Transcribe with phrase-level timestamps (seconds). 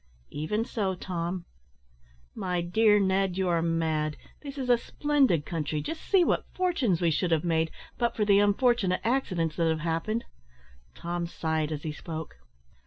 [0.31, 1.45] "Even so, Tom."
[2.33, 4.17] "My dear Ned, you are mad!
[4.41, 5.79] This is a splendid country.
[5.79, 9.81] Just see what fortunes we should have made, but for the unfortunate accidents that have
[9.81, 10.25] happened!"
[10.95, 12.37] Tom sighed as he spoke.